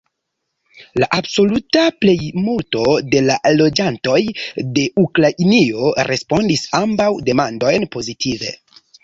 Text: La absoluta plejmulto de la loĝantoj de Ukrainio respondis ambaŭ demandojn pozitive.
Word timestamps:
La 1.01 1.09
absoluta 1.17 1.83
plejmulto 2.03 2.95
de 3.15 3.21
la 3.25 3.35
loĝantoj 3.59 4.17
de 4.79 4.87
Ukrainio 5.05 5.93
respondis 6.11 6.65
ambaŭ 6.81 7.09
demandojn 7.31 7.89
pozitive. 7.99 8.53